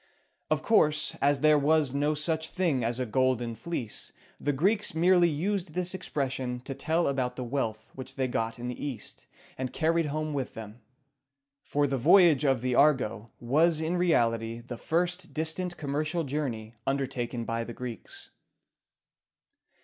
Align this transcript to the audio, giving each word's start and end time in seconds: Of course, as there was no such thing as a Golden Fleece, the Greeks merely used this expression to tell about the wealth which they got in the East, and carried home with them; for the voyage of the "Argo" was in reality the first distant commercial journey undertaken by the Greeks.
Of 0.49 0.63
course, 0.63 1.15
as 1.21 1.41
there 1.41 1.59
was 1.59 1.93
no 1.93 2.15
such 2.15 2.49
thing 2.49 2.83
as 2.83 2.99
a 2.99 3.05
Golden 3.05 3.53
Fleece, 3.53 4.11
the 4.39 4.51
Greeks 4.51 4.95
merely 4.95 5.29
used 5.29 5.75
this 5.75 5.93
expression 5.93 6.59
to 6.61 6.73
tell 6.73 7.05
about 7.07 7.35
the 7.35 7.43
wealth 7.43 7.91
which 7.93 8.15
they 8.15 8.27
got 8.27 8.57
in 8.57 8.67
the 8.67 8.83
East, 8.83 9.27
and 9.59 9.71
carried 9.71 10.07
home 10.07 10.33
with 10.33 10.55
them; 10.55 10.81
for 11.61 11.85
the 11.85 11.99
voyage 11.99 12.43
of 12.43 12.61
the 12.61 12.73
"Argo" 12.73 13.29
was 13.39 13.79
in 13.79 13.95
reality 13.95 14.59
the 14.59 14.75
first 14.75 15.35
distant 15.35 15.77
commercial 15.77 16.23
journey 16.23 16.73
undertaken 16.87 17.45
by 17.45 17.63
the 17.63 17.73
Greeks. 17.73 18.31